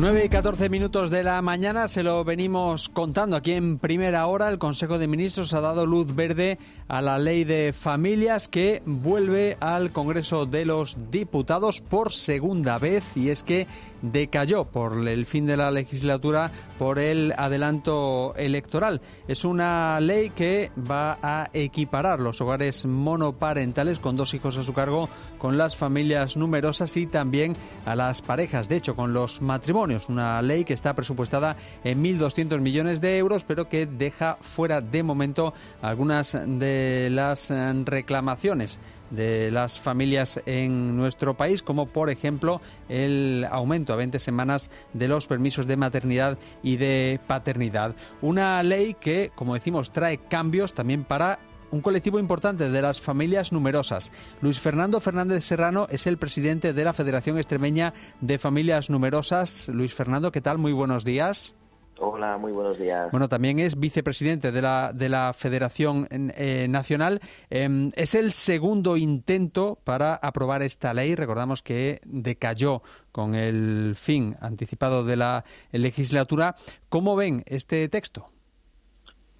9 0.00 0.24
y 0.24 0.28
14 0.30 0.70
minutos 0.70 1.10
de 1.10 1.22
la 1.22 1.42
mañana 1.42 1.86
se 1.86 2.02
lo 2.02 2.24
venimos 2.24 2.88
contando 2.88 3.36
aquí 3.36 3.52
en 3.52 3.78
primera 3.78 4.26
hora. 4.28 4.48
El 4.48 4.56
Consejo 4.56 4.98
de 4.98 5.06
Ministros 5.06 5.52
ha 5.52 5.60
dado 5.60 5.84
luz 5.84 6.14
verde 6.14 6.58
a 6.90 7.00
la 7.00 7.20
ley 7.20 7.44
de 7.44 7.72
familias 7.72 8.48
que 8.48 8.82
vuelve 8.84 9.56
al 9.60 9.92
Congreso 9.92 10.44
de 10.44 10.64
los 10.64 10.98
Diputados 11.12 11.80
por 11.80 12.12
segunda 12.12 12.78
vez 12.78 13.16
y 13.16 13.30
es 13.30 13.44
que 13.44 13.68
decayó 14.02 14.64
por 14.64 15.06
el 15.06 15.24
fin 15.24 15.46
de 15.46 15.56
la 15.56 15.70
legislatura 15.70 16.50
por 16.78 16.98
el 16.98 17.32
adelanto 17.36 18.34
electoral. 18.34 19.00
Es 19.28 19.44
una 19.44 20.00
ley 20.00 20.30
que 20.30 20.72
va 20.90 21.18
a 21.22 21.48
equiparar 21.52 22.18
los 22.18 22.40
hogares 22.40 22.84
monoparentales 22.86 24.00
con 24.00 24.16
dos 24.16 24.34
hijos 24.34 24.56
a 24.56 24.64
su 24.64 24.72
cargo 24.72 25.08
con 25.38 25.56
las 25.58 25.76
familias 25.76 26.36
numerosas 26.36 26.96
y 26.96 27.06
también 27.06 27.54
a 27.84 27.94
las 27.94 28.20
parejas, 28.20 28.68
de 28.68 28.76
hecho 28.76 28.96
con 28.96 29.12
los 29.12 29.40
matrimonios. 29.42 30.08
Una 30.08 30.42
ley 30.42 30.64
que 30.64 30.74
está 30.74 30.94
presupuestada 30.94 31.56
en 31.84 32.02
1.200 32.02 32.58
millones 32.58 33.00
de 33.00 33.16
euros 33.16 33.44
pero 33.44 33.68
que 33.68 33.86
deja 33.86 34.38
fuera 34.40 34.80
de 34.80 35.04
momento 35.04 35.54
algunas 35.82 36.32
de 36.32 36.79
las 37.10 37.50
reclamaciones 37.84 38.78
de 39.10 39.50
las 39.50 39.80
familias 39.80 40.40
en 40.46 40.96
nuestro 40.96 41.36
país, 41.36 41.62
como 41.62 41.86
por 41.86 42.10
ejemplo 42.10 42.60
el 42.88 43.46
aumento 43.50 43.92
a 43.92 43.96
20 43.96 44.20
semanas 44.20 44.70
de 44.92 45.08
los 45.08 45.26
permisos 45.26 45.66
de 45.66 45.76
maternidad 45.76 46.38
y 46.62 46.76
de 46.76 47.20
paternidad. 47.26 47.94
Una 48.22 48.62
ley 48.62 48.96
que, 49.00 49.30
como 49.34 49.54
decimos, 49.54 49.92
trae 49.92 50.18
cambios 50.18 50.74
también 50.74 51.04
para 51.04 51.40
un 51.70 51.80
colectivo 51.80 52.18
importante 52.18 52.68
de 52.68 52.82
las 52.82 53.00
familias 53.00 53.52
numerosas. 53.52 54.10
Luis 54.40 54.58
Fernando 54.58 55.00
Fernández 55.00 55.44
Serrano 55.44 55.86
es 55.90 56.06
el 56.06 56.18
presidente 56.18 56.72
de 56.72 56.84
la 56.84 56.92
Federación 56.92 57.38
Extremeña 57.38 57.94
de 58.20 58.38
Familias 58.38 58.90
Numerosas. 58.90 59.68
Luis 59.68 59.94
Fernando, 59.94 60.32
¿qué 60.32 60.40
tal? 60.40 60.58
Muy 60.58 60.72
buenos 60.72 61.04
días. 61.04 61.54
Hola, 62.02 62.38
muy 62.38 62.52
buenos 62.52 62.78
días. 62.78 63.10
Bueno, 63.10 63.28
también 63.28 63.58
es 63.58 63.78
vicepresidente 63.78 64.52
de 64.52 64.62
la, 64.62 64.90
de 64.94 65.10
la 65.10 65.34
Federación 65.34 66.08
eh, 66.10 66.66
Nacional. 66.66 67.20
Em, 67.50 67.90
es 67.94 68.14
el 68.14 68.32
segundo 68.32 68.96
intento 68.96 69.76
para 69.84 70.14
aprobar 70.14 70.62
esta 70.62 70.94
ley. 70.94 71.14
Recordamos 71.14 71.62
que 71.62 72.00
decayó 72.06 72.80
con 73.12 73.34
el 73.34 73.96
fin 73.96 74.34
anticipado 74.40 75.04
de 75.04 75.16
la 75.18 75.44
legislatura. 75.72 76.54
¿Cómo 76.88 77.16
ven 77.16 77.42
este 77.44 77.86
texto? 77.90 78.30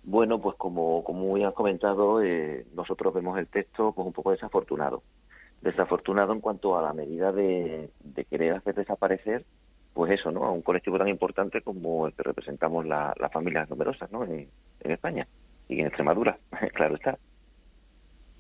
Bueno, 0.03 0.39
pues 0.39 0.55
como, 0.57 1.03
como 1.03 1.39
ya 1.39 1.49
has 1.49 1.55
comentado, 1.55 2.23
eh, 2.23 2.67
nosotros 2.75 3.15
vemos 3.15 3.39
el 3.39 3.47
texto 3.47 3.93
pues 3.93 4.07
un 4.07 4.13
poco 4.13 4.33
desafortunado. 4.33 5.03
Desafortunado 5.63 6.35
en 6.35 6.41
cuanto 6.41 6.77
a 6.79 6.83
la 6.83 6.93
medida 6.93 7.33
de 7.33 7.91
querer 8.29 8.53
hacer 8.53 8.75
desaparecer 8.75 9.47
pues 10.01 10.19
eso, 10.19 10.31
¿no? 10.31 10.47
A 10.47 10.51
un 10.51 10.63
colectivo 10.63 10.97
tan 10.97 11.09
importante 11.09 11.61
como 11.61 12.07
el 12.07 12.15
que 12.15 12.23
representamos 12.23 12.87
las 12.87 13.15
familias 13.31 13.69
numerosas, 13.69 14.11
¿no? 14.11 14.25
En, 14.25 14.49
España 14.81 15.29
y 15.69 15.79
en 15.79 15.89
Extremadura, 15.89 16.39
claro 16.75 16.95
está. 16.95 17.19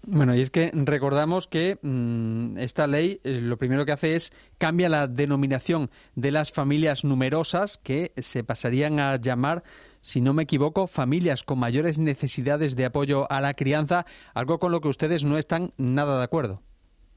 Bueno, 0.07 0.35
y 0.35 0.41
es 0.41 0.49
que 0.49 0.71
recordamos 0.73 1.47
que 1.47 1.77
mm, 1.83 2.57
esta 2.57 2.87
ley 2.87 3.21
eh, 3.25 3.41
lo 3.43 3.59
primero 3.59 3.85
que 3.85 3.93
hace 3.93 4.17
es 4.17 4.33
cambia 4.57 4.89
la 4.89 5.07
denominación 5.07 5.91
de 6.15 6.31
las 6.31 6.51
familias 6.51 7.05
numerosas 7.05 7.77
que 7.77 8.13
se 8.17 8.43
pasarían 8.43 8.99
a 8.99 9.17
llamar, 9.17 9.63
si 10.01 10.23
no 10.23 10.33
me 10.33 10.45
equivoco, 10.45 10.87
familias 10.87 11.45
con 11.45 11.59
mayores 11.59 11.99
necesidades 11.99 12.75
de 12.75 12.87
apoyo 12.87 13.31
a 13.31 13.43
la 13.43 13.53
crianza, 13.53 14.07
algo 14.33 14.59
con 14.59 14.73
lo 14.73 14.81
que 14.81 14.89
ustedes 14.89 15.27
no 15.27 15.37
están 15.37 15.75
nada 15.77 16.17
de 16.17 16.25
acuerdo. 16.25 16.63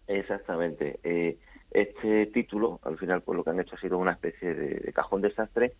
Exactamente. 0.07 0.99
Eh, 1.05 1.37
este 1.73 2.27
título, 2.27 2.79
al 2.83 2.97
final, 2.97 3.21
pues 3.21 3.35
lo 3.35 3.43
que 3.43 3.49
han 3.49 3.59
hecho 3.59 3.75
ha 3.75 3.79
sido 3.79 3.97
una 3.97 4.11
especie 4.11 4.53
de, 4.53 4.93
cajón 4.93 5.21
desastre 5.21 5.73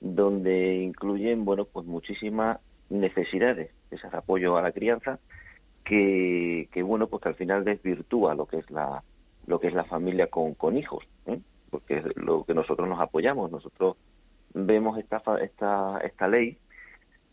donde 0.00 0.76
incluyen, 0.76 1.44
bueno, 1.44 1.64
pues 1.66 1.86
muchísimas 1.86 2.58
necesidades, 2.88 3.70
ese 3.90 4.06
apoyo 4.12 4.56
a 4.56 4.62
la 4.62 4.72
crianza, 4.72 5.18
que, 5.84 6.68
que, 6.72 6.82
bueno, 6.82 7.08
pues 7.08 7.22
que 7.22 7.28
al 7.28 7.34
final 7.34 7.64
desvirtúa 7.64 8.34
lo 8.34 8.46
que 8.46 8.58
es 8.58 8.70
la 8.70 9.02
lo 9.46 9.58
que 9.58 9.68
es 9.68 9.74
la 9.74 9.84
familia 9.84 10.28
con, 10.28 10.54
con 10.54 10.76
hijos, 10.76 11.04
¿eh? 11.26 11.40
porque 11.70 11.98
es 11.98 12.16
lo 12.16 12.44
que 12.44 12.54
nosotros 12.54 12.88
nos 12.88 13.00
apoyamos. 13.00 13.50
Nosotros 13.50 13.96
vemos 14.54 14.98
esta 14.98 15.22
esta 15.40 15.98
esta 16.04 16.28
ley, 16.28 16.58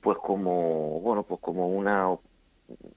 pues 0.02 0.18
como 0.18 1.00
bueno, 1.02 1.24
pues 1.24 1.40
como 1.42 1.68
una 1.70 2.08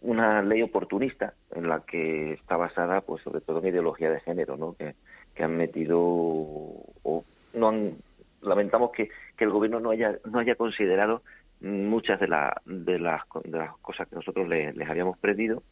una 0.00 0.42
ley 0.42 0.62
oportunista 0.62 1.34
en 1.54 1.68
la 1.68 1.80
que 1.80 2.32
está 2.34 2.56
basada, 2.56 3.00
pues 3.00 3.22
sobre 3.22 3.40
todo 3.40 3.60
en 3.60 3.68
ideología 3.68 4.10
de 4.10 4.20
género, 4.20 4.56
¿no? 4.56 4.74
Que, 4.74 4.94
han 5.42 5.56
metido 5.56 5.98
o 5.98 7.24
no 7.54 7.68
han 7.68 7.94
lamentamos 8.42 8.90
que, 8.92 9.08
el 9.38 9.48
gobierno 9.48 9.80
no 9.80 9.90
haya 9.90 10.18
no 10.30 10.38
haya 10.38 10.54
considerado 10.54 11.22
muchas 11.62 12.20
de, 12.20 12.28
la, 12.28 12.60
de, 12.66 12.98
las, 12.98 13.22
de 13.44 13.56
las 13.56 13.74
cosas 13.78 14.06
que 14.06 14.16
nosotros 14.16 14.46
les, 14.46 14.76
habíamos 14.86 15.16
pedido 15.16 15.62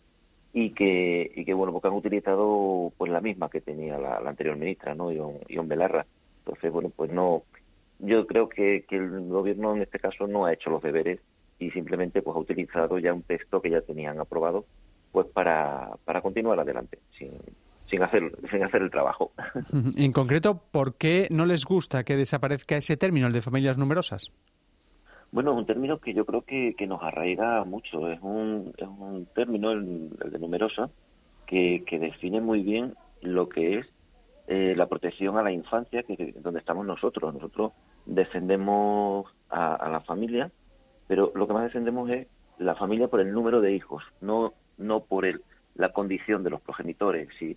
y 0.55 0.71
que 0.71 1.31
y 1.35 1.45
que 1.45 1.53
bueno 1.53 1.71
porque 1.75 1.89
han 1.89 1.95
utilizado 1.95 2.91
pues 2.97 3.13
la 3.13 3.21
misma 3.21 3.51
que 3.51 3.61
tenía 3.61 3.99
la, 3.99 4.17
anterior 4.17 4.57
ministra 4.57 4.95
no 4.95 5.13
Ion, 5.13 5.69
Belarra 5.69 6.07
entonces 6.39 6.73
bueno 6.73 6.91
pues 6.97 7.13
no 7.13 7.43
yo 7.99 8.27
creo 8.27 8.49
que, 8.49 8.87
que 8.89 8.97
el 8.97 9.29
gobierno 9.29 9.77
en 9.77 9.83
este 9.83 9.99
caso 9.99 10.27
no 10.27 10.47
ha 10.47 10.55
hecho 10.55 10.71
los 10.71 10.83
deberes 10.83 11.21
y 11.59 11.71
simplemente 11.71 12.23
pues 12.23 12.37
ha 12.37 12.41
utilizado 12.41 12.99
ya 12.99 13.13
un 13.13 13.23
texto 13.23 13.61
que 13.61 13.71
ya 13.71 13.81
tenían 13.81 14.21
aprobado 14.21 14.65
pues 15.13 15.27
para, 15.27 15.91
para 16.05 16.21
continuar 16.21 16.61
adelante 16.61 16.99
sin, 17.17 17.31
sin 17.87 18.03
hacer, 18.03 18.33
sin 18.51 18.63
hacer 18.63 18.83
el 18.83 18.91
trabajo. 18.91 19.33
En 19.97 20.13
concreto, 20.13 20.63
¿por 20.71 20.97
qué 20.97 21.27
no 21.31 21.47
les 21.47 21.65
gusta 21.65 22.05
que 22.05 22.17
desaparezca 22.17 22.77
ese 22.77 22.97
término, 22.97 23.27
el 23.27 23.33
de 23.33 23.43
familias 23.43 23.79
numerosas? 23.79 24.33
Bueno, 25.31 25.53
es 25.53 25.59
un 25.59 25.67
término 25.67 25.99
que 25.99 26.15
yo 26.15 26.25
creo 26.25 26.43
que, 26.43 26.75
que 26.77 26.87
nos 26.87 27.03
arraiga 27.03 27.65
mucho. 27.65 28.11
Es 28.11 28.19
un, 28.23 28.73
es 28.77 28.89
un 28.89 29.27
término, 29.35 29.73
el, 29.73 30.09
de 30.11 30.39
numerosa, 30.39 30.91
que, 31.47 31.85
que, 31.87 31.99
define 31.99 32.41
muy 32.41 32.63
bien 32.63 32.95
lo 33.21 33.49
que 33.49 33.79
es 33.79 33.87
eh, 34.47 34.75
la 34.75 34.87
protección 34.87 35.37
a 35.37 35.43
la 35.43 35.53
infancia, 35.53 36.03
que, 36.03 36.35
donde 36.39 36.61
estamos 36.61 36.87
nosotros. 36.87 37.35
Nosotros 37.35 37.73
defendemos 38.07 39.27
a, 39.51 39.75
a, 39.75 39.91
la 39.91 40.01
familia, 40.01 40.51
pero 41.09 41.33
lo 41.35 41.49
que 41.49 41.55
más 41.55 41.65
defendemos 41.65 42.09
es 42.11 42.29
la 42.59 42.75
familia 42.77 43.09
por 43.09 43.21
el 43.21 43.33
número 43.33 43.61
de 43.61 43.73
hijos, 43.73 44.05
no, 44.21 44.55
no 44.77 45.01
por 45.01 45.25
el, 45.25 45.43
la 45.75 45.93
condición 45.93 46.45
de 46.45 46.51
los 46.51 46.61
progenitores. 46.61 47.29
Si, 47.39 47.57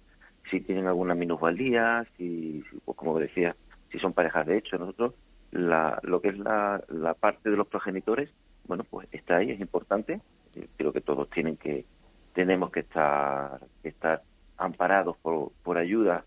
si 0.49 0.61
tienen 0.61 0.87
alguna 0.87 1.13
minusvalía, 1.13 2.07
si, 2.17 2.63
pues 2.85 2.97
como 2.97 3.19
decía, 3.19 3.55
si 3.91 3.99
son 3.99 4.13
parejas 4.13 4.47
de 4.47 4.57
hecho. 4.57 4.77
Nosotros, 4.77 5.13
la, 5.51 5.99
lo 6.03 6.21
que 6.21 6.29
es 6.29 6.39
la, 6.39 6.81
la 6.87 7.13
parte 7.13 7.49
de 7.49 7.57
los 7.57 7.67
progenitores, 7.67 8.29
bueno, 8.65 8.83
pues 8.89 9.07
está 9.11 9.37
ahí, 9.37 9.51
es 9.51 9.59
importante. 9.59 10.21
Creo 10.77 10.93
que 10.93 11.01
todos 11.01 11.29
tienen 11.29 11.57
que, 11.57 11.85
tenemos 12.33 12.71
que 12.71 12.81
estar, 12.81 13.59
estar 13.83 14.21
amparados 14.57 15.17
por, 15.17 15.51
por 15.63 15.77
ayuda 15.77 16.23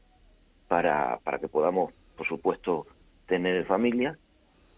para, 0.68 1.18
para 1.22 1.38
que 1.38 1.48
podamos, 1.48 1.92
por 2.16 2.26
supuesto, 2.26 2.86
tener 3.26 3.64
familia, 3.66 4.18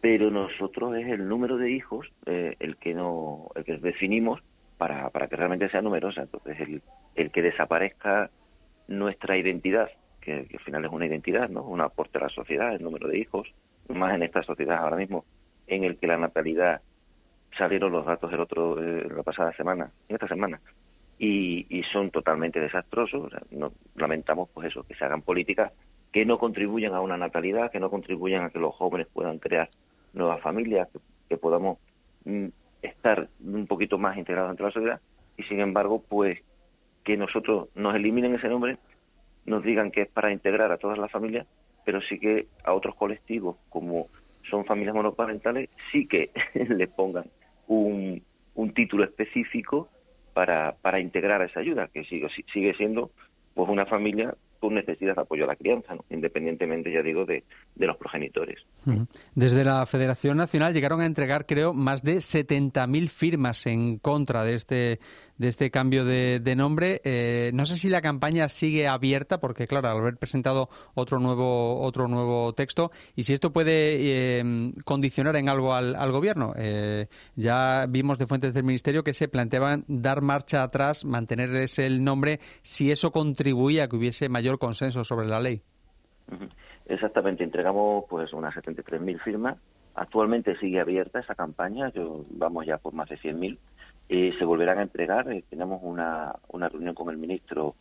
pero 0.09 0.31
nosotros 0.31 0.95
es 0.95 1.09
el 1.09 1.27
número 1.27 1.57
de 1.57 1.73
hijos 1.73 2.07
eh, 2.27 2.55
el 2.61 2.77
que 2.77 2.95
no, 2.95 3.49
el 3.57 3.65
que 3.65 3.77
definimos 3.79 4.41
para, 4.79 5.11
para 5.11 5.27
que 5.27 5.35
realmente 5.35 5.69
sea 5.69 5.83
numerosa. 5.83 6.23
Entonces, 6.23 6.61
el, 6.61 6.81
el 7.17 7.33
que 7.33 7.43
desaparezca 7.43 8.31
nuestra 8.87 9.37
identidad, 9.37 9.91
que, 10.21 10.47
al 10.53 10.61
final 10.61 10.85
es 10.85 10.93
una 10.93 11.07
identidad, 11.07 11.49
¿no? 11.49 11.65
Un 11.65 11.81
aporte 11.81 12.19
a 12.19 12.21
la 12.21 12.29
sociedad, 12.29 12.73
el 12.73 12.85
número 12.85 13.09
de 13.09 13.19
hijos, 13.19 13.53
más 13.89 14.15
en 14.15 14.23
esta 14.23 14.45
sociedad 14.45 14.79
ahora 14.79 14.95
mismo, 14.95 15.25
en 15.67 15.83
el 15.83 15.97
que 15.97 16.07
la 16.07 16.19
natalidad 16.19 16.83
salieron 17.59 17.91
los 17.91 18.07
datos 18.07 18.31
del 18.31 18.39
otro 18.39 18.81
eh, 18.81 19.09
la 19.13 19.25
pasada 19.25 19.53
semana, 19.55 19.91
en 20.09 20.15
esta 20.15 20.29
semana, 20.29 20.61
y, 21.19 21.67
y 21.69 21.83
son 21.83 22.13
totalmente 22.13 22.61
desastrosos. 22.61 23.33
no, 23.51 23.73
lamentamos 23.97 24.51
pues 24.55 24.69
eso, 24.69 24.85
que 24.85 24.95
se 24.95 25.05
hagan 25.05 25.23
políticas 25.23 25.73
que 26.13 26.25
no 26.25 26.39
contribuyan 26.39 26.95
a 26.95 27.01
una 27.01 27.17
natalidad, 27.17 27.73
que 27.73 27.81
no 27.81 27.91
contribuyan 27.91 28.45
a 28.45 28.51
que 28.51 28.61
los 28.61 28.73
jóvenes 28.73 29.09
puedan 29.13 29.41
crear 29.41 29.69
nuevas 30.17 30.41
familias, 30.41 30.89
que, 31.29 31.37
podamos 31.37 31.79
mm, 32.25 32.47
estar 32.83 33.29
un 33.45 33.67
poquito 33.67 33.99
más 33.99 34.17
integrados 34.17 34.51
entre 34.51 34.67
la 34.67 34.73
sociedad, 34.73 35.01
y 35.37 35.43
sin 35.45 35.61
embargo, 35.61 36.03
pues 36.09 36.41
que 37.05 37.17
nosotros 37.17 37.69
nos 37.75 37.95
eliminen 37.95 38.35
ese 38.35 38.49
nombre, 38.49 38.79
nos 39.45 39.63
digan 39.63 39.91
que 39.91 40.03
es 40.03 40.09
para 40.09 40.33
integrar 40.33 40.73
a 40.73 40.77
todas 40.77 40.99
las 40.99 41.11
familias, 41.11 41.47
pero 41.85 42.01
sí 42.01 42.19
que 42.19 42.47
a 42.65 42.73
otros 42.73 42.97
colectivos, 42.97 43.57
como 43.69 44.09
son 44.51 44.65
familias 44.65 44.95
monoparentales, 44.95 45.71
sí 45.93 46.07
que 46.07 46.31
le 46.55 46.89
pongan 46.89 47.27
un, 47.69 48.23
un 48.55 48.75
título 48.75 49.05
específico 49.05 49.89
para, 50.33 50.77
para 50.83 51.01
integrar 51.01 51.43
esa 51.43 51.61
ayuda, 51.61 51.89
que 51.89 52.05
sigue, 52.05 52.29
sigue 52.53 52.75
siendo 52.75 53.11
pues 53.55 53.69
una 53.69 53.87
familia 53.87 54.35
con 54.67 54.75
necesidad 54.75 55.15
de 55.15 55.23
apoyo 55.23 55.45
a 55.45 55.47
la 55.47 55.55
crianza, 55.55 55.95
independientemente, 56.11 56.93
ya 56.93 57.01
digo, 57.01 57.25
de, 57.25 57.45
los 57.77 57.97
progenitores. 57.97 58.67
Desde 59.37 59.63
la 59.63 59.87
Federación 59.87 60.37
Nacional 60.37 60.75
llegaron 60.75 61.01
a 61.01 61.07
entregar, 61.07 61.47
creo, 61.47 61.73
más 61.73 62.03
de 62.03 62.17
70.000 62.17 63.09
firmas 63.09 63.65
en 63.67 63.99
contra 63.99 64.43
de 64.43 64.55
este, 64.55 64.99
de 65.39 65.47
este 65.47 65.71
cambio 65.71 66.05
de, 66.05 66.55
nombre. 66.57 67.01
Eh, 67.05 67.53
no 67.55 67.65
sé 67.65 67.77
si 67.77 67.89
la 67.89 68.01
campaña 68.01 68.49
sigue 68.49 68.89
abierta, 68.89 69.39
porque, 69.39 69.69
claro, 69.69 69.87
al 69.87 69.99
haber 69.99 70.17
presentado 70.17 70.69
otro 70.95 71.21
nuevo, 71.21 71.81
otro 71.81 72.09
nuevo 72.09 72.53
texto, 72.55 72.91
y 73.15 73.23
si 73.23 73.35
esto 73.35 73.53
puede 73.53 74.41
eh, 74.41 74.73
condicionar 74.85 75.37
en 75.37 75.49
algo 75.49 75.75
al, 75.75 75.95
Gobierno. 76.17 76.55
Eh, 76.57 77.07
ya 77.35 77.87
vimos 77.89 78.19
de 78.19 78.27
fuentes 78.27 78.55
del 78.55 78.65
Ministerio 78.65 79.05
que 79.05 79.13
se 79.13 79.29
planteaban 79.29 79.85
dar 79.87 80.23
marcha 80.23 80.63
atrás, 80.63 81.05
mantener 81.05 81.55
ese 81.55 81.87
el 81.87 82.03
nombre, 82.03 82.41
si 82.63 82.91
eso 82.91 83.13
contribuía 83.13 83.85
a 83.85 83.89
que 83.89 83.97
hubiese 83.97 84.29
mayor 84.29 84.56
consenso 84.59 85.05
sobre 85.05 85.27
la 85.27 85.41
ley. 85.41 85.63
Exactamente, 86.87 87.45
entregamos 87.45 88.05
pues 88.09 88.33
unas 88.33 88.55
73.000 88.55 89.21
firmas. 89.21 89.57
Actualmente 89.95 90.57
sigue 90.57 90.81
abierta 90.81 91.21
esa 91.21 91.35
campaña, 91.35 91.91
yo, 91.93 92.25
vamos 92.31 92.67
ya 92.67 92.79
por 92.79 92.93
más 92.93 93.09
de 93.09 93.19
100.000. 93.19 93.59
y 94.09 94.33
se 94.33 94.45
volverán 94.45 94.79
a 94.79 94.83
entregar. 94.83 95.31
Eh, 95.33 95.43
tenemos 95.49 95.81
una, 95.83 96.35
una 96.49 96.69
reunión 96.69 96.95
con 96.95 97.11
el 97.11 97.17
ministro 97.17 97.75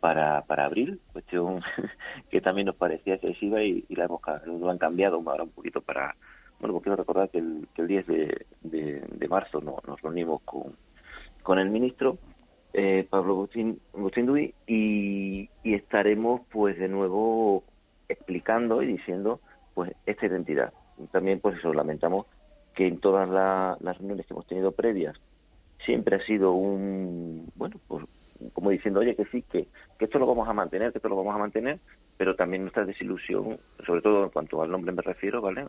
para, 0.00 0.42
para 0.42 0.64
abril, 0.64 1.00
cuestión 1.12 1.60
que 2.30 2.40
también 2.40 2.66
nos 2.66 2.76
parecía 2.76 3.14
excesiva 3.14 3.62
y, 3.62 3.84
la 3.90 4.04
hemos 4.04 4.20
lo 4.46 4.70
han 4.70 4.78
cambiado 4.78 5.22
ahora 5.26 5.44
un 5.44 5.50
poquito 5.50 5.80
para... 5.80 6.16
Bueno, 6.60 6.80
quiero 6.80 6.96
recordar 6.96 7.28
que 7.30 7.38
el, 7.38 7.68
que 7.72 7.82
el 7.82 7.88
10 7.88 8.06
de, 8.08 8.46
de, 8.62 9.28
marzo 9.28 9.60
no, 9.60 9.76
nos 9.86 10.02
reunimos 10.02 10.42
con, 10.42 10.74
con 11.42 11.60
el 11.60 11.70
ministro 11.70 12.18
eh, 12.72 13.06
Pablo 13.08 13.34
Agustín, 13.34 13.80
Agustín 13.94 14.52
y, 14.66 15.48
estaremos 15.74 16.42
pues 16.50 16.78
de 16.78 16.88
nuevo 16.88 17.64
explicando 18.08 18.82
y 18.82 18.86
diciendo 18.86 19.40
pues 19.74 19.92
esta 20.06 20.26
identidad. 20.26 20.72
También 21.12 21.40
pues 21.40 21.58
eso, 21.58 21.72
lamentamos 21.72 22.26
que 22.74 22.86
en 22.86 22.98
todas 23.00 23.28
las 23.28 23.98
reuniones 23.98 24.26
que 24.26 24.34
hemos 24.34 24.46
tenido 24.46 24.72
previas 24.72 25.20
siempre 25.84 26.16
ha 26.16 26.20
sido 26.20 26.52
un, 26.52 27.50
bueno, 27.54 27.76
pues 27.86 28.04
como 28.52 28.70
diciendo, 28.70 29.00
oye, 29.00 29.16
que 29.16 29.24
sí, 29.26 29.42
que, 29.42 29.66
que 29.98 30.04
esto 30.04 30.18
lo 30.18 30.26
vamos 30.26 30.48
a 30.48 30.52
mantener, 30.52 30.92
que 30.92 30.98
esto 30.98 31.08
lo 31.08 31.16
vamos 31.16 31.34
a 31.34 31.38
mantener, 31.38 31.78
pero 32.16 32.36
también 32.36 32.62
nuestra 32.62 32.84
desilusión, 32.84 33.58
sobre 33.84 34.00
todo 34.00 34.24
en 34.24 34.30
cuanto 34.30 34.62
al 34.62 34.70
nombre 34.70 34.92
me 34.92 35.02
refiero, 35.02 35.40
¿vale? 35.40 35.64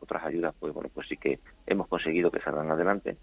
Otras 0.00 0.24
ayudas, 0.24 0.54
pues 0.58 0.72
bueno, 0.74 0.90
pues 0.92 1.08
sí 1.08 1.16
que 1.16 1.40
hemos 1.66 1.88
conseguido 1.88 2.30
que 2.30 2.40
salgan 2.40 2.70
adelante 2.70 3.16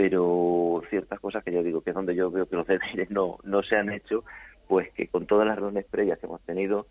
pero 0.00 0.82
ciertas 0.88 1.20
cosas 1.20 1.44
que 1.44 1.52
yo 1.52 1.62
digo 1.62 1.82
que 1.82 1.90
es 1.90 1.94
donde 1.94 2.14
yo 2.14 2.30
veo 2.30 2.48
que 2.48 2.56
los 2.56 2.66
deberes 2.66 3.10
no, 3.10 3.36
no 3.44 3.62
se 3.62 3.76
han 3.76 3.92
hecho, 3.92 4.24
pues 4.70 4.88
que 4.92 5.08
con 5.08 5.26
todas 5.26 5.48
las 5.48 5.56
reuniones 5.56 5.84
previas 5.90 6.20
que 6.20 6.26
hemos 6.26 6.40
tenido 6.42 6.86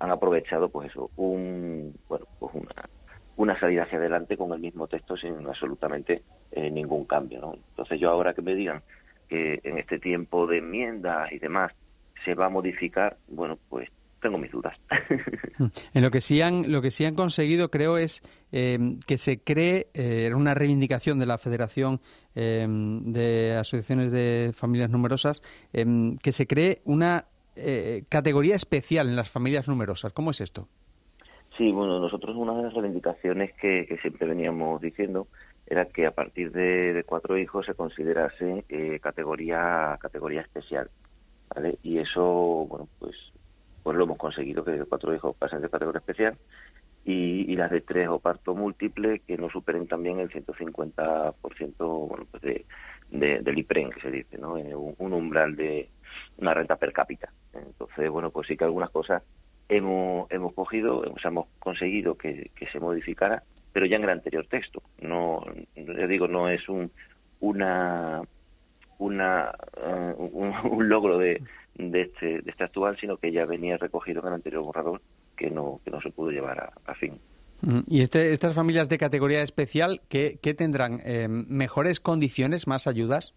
han 0.00 0.10
aprovechado 0.10 0.68
pues 0.68 0.90
eso, 0.90 1.10
un 1.16 1.94
bueno, 2.10 2.26
pues 2.38 2.54
una, 2.54 2.90
una 3.36 3.58
salida 3.58 3.84
hacia 3.84 3.96
adelante 3.96 4.36
con 4.36 4.52
el 4.52 4.58
mismo 4.58 4.86
texto 4.86 5.16
sin 5.16 5.46
absolutamente 5.46 6.22
eh, 6.52 6.70
ningún 6.70 7.06
cambio, 7.06 7.40
¿no? 7.40 7.54
Entonces 7.54 7.98
yo 7.98 8.10
ahora 8.10 8.34
que 8.34 8.42
me 8.42 8.54
digan 8.54 8.82
que 9.30 9.60
en 9.64 9.78
este 9.78 9.98
tiempo 9.98 10.46
de 10.46 10.58
enmiendas 10.58 11.32
y 11.32 11.38
demás 11.38 11.72
se 12.22 12.34
va 12.34 12.46
a 12.46 12.50
modificar, 12.50 13.16
bueno, 13.28 13.58
pues 13.70 13.88
tengo 14.26 14.38
mis 14.38 14.50
dudas. 14.50 14.76
en 15.94 16.02
lo 16.02 16.10
que 16.10 16.20
sí 16.20 16.42
han, 16.42 16.72
lo 16.72 16.82
que 16.82 16.90
sí 16.90 17.04
han 17.04 17.14
conseguido, 17.14 17.70
creo, 17.70 17.96
es 17.96 18.22
eh, 18.50 18.78
que 19.06 19.18
se 19.18 19.38
cree, 19.38 19.86
eh, 19.94 20.32
una 20.34 20.52
reivindicación 20.54 21.20
de 21.20 21.26
la 21.26 21.38
Federación 21.38 22.00
eh, 22.34 22.66
de 22.68 23.54
Asociaciones 23.54 24.10
de 24.10 24.50
Familias 24.52 24.90
Numerosas, 24.90 25.42
que 25.72 26.32
se 26.32 26.46
cree 26.46 26.82
una 26.84 27.26
categoría 28.10 28.54
especial 28.54 29.08
en 29.08 29.16
las 29.16 29.30
familias 29.30 29.66
numerosas. 29.66 30.12
¿Cómo 30.12 30.30
es 30.30 30.42
esto? 30.42 30.68
Sí, 31.56 31.72
bueno, 31.72 31.98
nosotros 31.98 32.36
una 32.36 32.54
de 32.54 32.64
las 32.64 32.74
reivindicaciones 32.74 33.54
que, 33.54 33.98
siempre 34.02 34.26
veníamos 34.26 34.78
diciendo 34.82 35.28
era 35.66 35.86
que 35.86 36.04
a 36.04 36.10
partir 36.10 36.52
de, 36.52 37.02
cuatro 37.06 37.38
hijos 37.38 37.64
se 37.64 37.74
considerase 37.74 38.64
categoría 39.00 39.96
categoría 40.00 40.42
especial, 40.42 40.90
¿vale? 41.54 41.78
Y 41.82 41.98
eso, 41.98 42.66
bueno, 42.68 42.88
pues 42.98 43.32
pues 43.86 43.96
lo 43.96 44.02
hemos 44.02 44.18
conseguido, 44.18 44.64
que 44.64 44.84
cuatro 44.86 45.14
hijos 45.14 45.36
pasen 45.36 45.62
de 45.62 45.70
categoría 45.70 46.00
especial 46.00 46.36
y, 47.04 47.54
las 47.54 47.70
de 47.70 47.82
tres 47.82 48.08
o 48.08 48.18
parto 48.18 48.52
múltiple 48.52 49.20
que 49.20 49.38
no 49.38 49.48
superen 49.48 49.86
también 49.86 50.18
el 50.18 50.28
150% 50.28 52.08
bueno, 52.08 52.26
pues 52.28 52.42
de, 52.42 52.66
del 53.12 53.58
IPREN, 53.58 53.90
que 53.90 54.00
se 54.00 54.10
dice, 54.10 54.38
¿no? 54.38 54.58
Eh, 54.58 54.74
un, 54.74 55.12
umbral 55.12 55.54
de 55.54 55.88
una 56.38 56.52
renta 56.52 56.74
per 56.74 56.92
cápita. 56.92 57.32
Entonces, 57.52 58.10
bueno, 58.10 58.32
pues 58.32 58.48
sí 58.48 58.56
que 58.56 58.64
algunas 58.64 58.90
cosas 58.90 59.22
hemos, 59.68 60.28
hemos 60.32 60.52
cogido, 60.52 61.04
hemos, 61.06 61.24
hemos 61.24 61.46
conseguido 61.60 62.16
que, 62.16 62.50
se 62.72 62.80
modificara, 62.80 63.44
pero 63.72 63.86
ya 63.86 63.98
en 63.98 64.02
el 64.02 64.10
anterior 64.10 64.48
texto. 64.48 64.82
No, 65.00 65.44
yo 65.76 66.08
digo, 66.08 66.26
no 66.26 66.48
es 66.48 66.68
un, 66.68 66.90
una, 67.38 68.22
una, 68.98 69.52
eh, 69.76 70.14
un 70.64 70.88
logro 70.88 71.18
de, 71.18 71.42
de 71.78 72.02
este, 72.02 72.26
de 72.40 72.50
este 72.50 72.64
actual, 72.64 72.96
sino 72.98 73.16
que 73.16 73.30
ya 73.30 73.44
venía 73.46 73.76
recogido 73.76 74.20
en 74.22 74.28
el 74.28 74.34
anterior 74.34 74.64
borrador 74.64 75.00
que 75.36 75.50
no, 75.50 75.80
que 75.84 75.90
no 75.90 76.00
se 76.00 76.10
pudo 76.10 76.30
llevar 76.30 76.72
a, 76.86 76.94
fin. 76.94 77.20
Mm, 77.62 77.80
¿Y 77.86 78.00
este, 78.00 78.32
estas 78.32 78.54
familias 78.54 78.88
de 78.88 78.98
categoría 78.98 79.42
especial, 79.42 80.00
qué, 80.08 80.38
tendrán? 80.56 81.00
Eh, 81.04 81.28
¿Mejores 81.28 82.00
condiciones, 82.00 82.66
más 82.66 82.86
ayudas? 82.86 83.34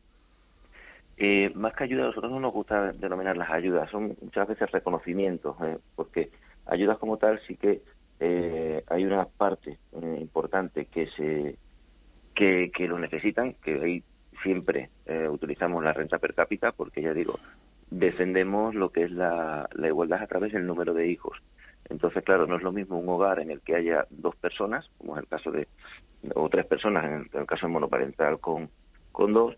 Eh, 1.17 1.51
más 1.53 1.73
que 1.75 1.83
ayudas, 1.83 2.05
a 2.05 2.07
nosotros 2.07 2.31
no 2.31 2.39
nos 2.39 2.53
gusta 2.53 2.93
denominar 2.93 3.35
las 3.35 3.49
ayudas, 3.49 3.91
son 3.91 4.15
muchas 4.21 4.47
veces 4.47 4.71
reconocimientos, 4.71 5.57
eh, 5.61 5.77
porque 5.95 6.29
ayudas 6.65 6.97
como 6.97 7.17
tal 7.17 7.41
sí 7.45 7.57
que 7.57 7.81
hay 8.87 9.05
una 9.05 9.25
parte 9.25 9.77
importante 9.93 10.85
que 10.85 11.07
se 11.07 11.55
que, 12.35 12.69
que 12.73 12.87
lo 12.87 12.99
necesitan, 12.99 13.53
que 13.53 13.81
ahí 13.81 14.03
siempre 14.43 14.89
utilizamos 15.29 15.83
la 15.83 15.93
renta 15.93 16.17
per 16.19 16.33
cápita, 16.33 16.71
porque 16.71 17.01
ya 17.01 17.13
digo, 17.13 17.39
defendemos 17.91 18.75
lo 18.75 18.91
que 18.91 19.03
es 19.03 19.11
la, 19.11 19.69
igualdad 19.75 20.21
a 20.21 20.27
través 20.27 20.53
del 20.53 20.65
número 20.65 20.93
de 20.93 21.07
hijos. 21.07 21.37
Entonces, 21.89 22.23
claro, 22.23 22.45
no 22.45 22.57
es 22.57 22.63
lo 22.63 22.71
mismo 22.71 22.99
un 22.99 23.09
hogar 23.09 23.39
en 23.39 23.49
el 23.51 23.61
que 23.61 23.75
haya 23.75 24.05
dos 24.09 24.35
personas, 24.35 24.89
como 24.97 25.15
es 25.15 25.23
el 25.23 25.27
caso 25.27 25.51
de, 25.51 25.67
o 26.35 26.49
tres 26.49 26.65
personas, 26.65 27.05
en 27.05 27.39
el, 27.39 27.47
caso 27.47 27.65
de 27.65 27.73
monoparental 27.73 28.39
con, 28.39 28.69
con 29.11 29.33
dos, 29.33 29.57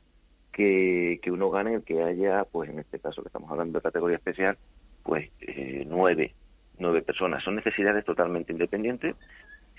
que, 0.52 1.20
que, 1.22 1.32
un 1.32 1.42
hogar 1.42 1.68
en 1.68 1.76
el 1.76 1.84
que 1.84 2.02
haya, 2.02 2.46
pues 2.46 2.70
en 2.70 2.80
este 2.80 3.00
caso 3.00 3.22
que 3.22 3.28
estamos 3.28 3.52
hablando 3.52 3.80
de 3.80 3.84
categoría 3.84 4.18
especial, 4.18 4.58
pues 5.04 5.30
eh, 5.42 5.86
nueve, 5.88 6.34
nueve 6.78 7.02
personas. 7.02 7.44
Son 7.44 7.56
necesidades 7.56 8.06
totalmente 8.06 8.52
independientes. 8.54 9.16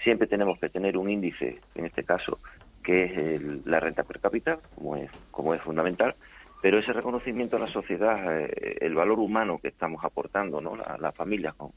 Siempre 0.02 0.26
tenemos 0.26 0.58
que 0.58 0.69
tener 0.69 0.96
un 0.96 1.08
índice, 1.10 1.60
en 1.75 1.87
este 1.87 2.05
caso, 2.05 2.38
que 2.82 3.34
es 3.34 3.67
la 3.67 3.81
renta 3.81 4.02
per 4.02 4.20
cápita, 4.20 4.58
como 4.75 4.96
es, 4.96 5.11
como 5.31 5.55
es 5.55 5.62
fundamental, 5.62 6.14
pero 6.61 6.79
ese 6.79 6.93
reconocimiento 6.93 7.56
a 7.56 7.61
la 7.61 7.67
sociedad, 7.67 8.40
eh, 8.40 8.76
el 8.81 8.94
valor 8.94 9.19
humano 9.19 9.58
que 9.61 9.69
estamos 9.69 10.05
aportando, 10.05 10.61
¿no? 10.61 10.76
La, 10.76 10.96
la 10.99 11.12
familia 11.12 11.53
con, 11.53 11.72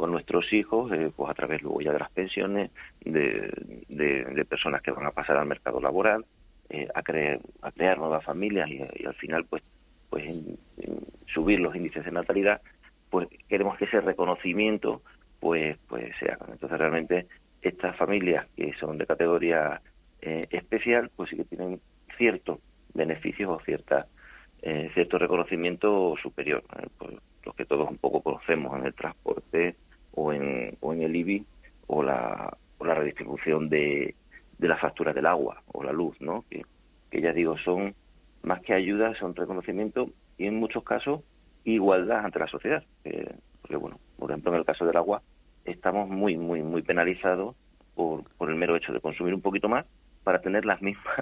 con 0.00 0.12
nuestros 0.12 0.50
hijos, 0.54 0.90
eh, 0.92 1.12
pues 1.14 1.30
a 1.30 1.34
través 1.34 1.60
luego 1.60 1.82
ya 1.82 1.92
de 1.92 1.98
las 1.98 2.10
pensiones, 2.10 2.70
de, 3.04 3.52
de, 3.88 4.44
personas 4.46 4.80
que 4.80 4.92
van 4.92 5.04
a 5.04 5.10
pasar 5.10 5.36
al 5.36 5.46
mercado 5.46 5.78
laboral, 5.78 6.24
eh, 6.70 6.88
a, 6.94 7.02
crear, 7.02 7.38
a 7.60 7.70
crear 7.70 7.98
nuevas 7.98 8.24
familias 8.24 8.70
y, 8.70 9.04
al 9.04 9.14
final, 9.14 9.44
pues, 9.44 9.62
pues 10.08 10.32
subir 11.26 11.60
los 11.60 11.76
índices 11.76 12.02
de 12.02 12.12
natalidad, 12.12 12.62
pues 13.10 13.28
queremos 13.46 13.76
que 13.76 13.84
ese 13.84 14.00
reconocimiento, 14.00 15.02
pues, 15.38 15.76
pues 15.86 16.14
se 16.18 16.32
haga. 16.32 16.46
Entonces 16.50 16.78
realmente 16.78 17.26
estas 17.60 17.94
familias 17.96 18.46
que 18.56 18.72
son 18.80 18.96
de 18.96 19.06
categoría 19.06 19.82
especial, 20.22 21.10
pues 21.16 21.30
sí 21.30 21.36
que 21.36 21.44
tienen 21.44 21.80
ciertos 22.16 22.58
beneficios 22.94 23.50
o 23.50 23.64
ciertas 23.64 24.06
eh, 24.62 24.90
cierto 24.92 25.16
reconocimiento 25.16 26.14
superior, 26.22 26.62
¿eh? 26.78 26.86
pues, 26.98 27.14
los 27.44 27.54
que 27.54 27.64
todos 27.64 27.88
un 27.88 27.96
poco 27.96 28.20
conocemos 28.20 28.78
en 28.78 28.84
el 28.84 28.92
transporte 28.92 29.74
o 30.12 30.34
en, 30.34 30.76
o 30.80 30.92
en 30.92 31.02
el 31.02 31.16
IBI 31.16 31.46
o 31.86 32.02
la, 32.02 32.54
o 32.76 32.84
la 32.84 32.94
redistribución 32.94 33.70
de, 33.70 34.14
la 34.58 34.76
factura 34.76 35.14
del 35.14 35.24
agua 35.24 35.62
o 35.72 35.82
la 35.82 35.92
luz, 35.92 36.20
¿no? 36.20 36.44
que, 36.50 36.66
que 37.10 37.22
ya 37.22 37.32
digo, 37.32 37.56
son 37.56 37.94
más 38.42 38.60
que 38.60 38.74
ayudas, 38.74 39.16
son 39.16 39.34
reconocimiento 39.34 40.10
y 40.36 40.46
en 40.46 40.56
muchos 40.56 40.84
casos 40.84 41.22
igualdad 41.64 42.26
ante 42.26 42.38
la 42.38 42.46
sociedad. 42.46 42.84
porque, 43.62 43.76
bueno, 43.76 43.98
por 44.18 44.30
ejemplo, 44.30 44.52
en 44.52 44.58
el 44.58 44.66
caso 44.66 44.84
del 44.84 44.96
agua, 44.98 45.22
estamos 45.64 46.06
muy, 46.06 46.36
muy, 46.36 46.62
muy 46.62 46.82
penalizados 46.82 47.56
por, 47.94 48.24
por 48.36 48.50
el 48.50 48.56
mero 48.56 48.76
hecho 48.76 48.92
de 48.92 49.00
consumir 49.00 49.32
un 49.32 49.40
poquito 49.40 49.70
más 49.70 49.86
para 50.22 50.40
tener 50.40 50.64
las 50.64 50.80
mismas, 50.82 51.16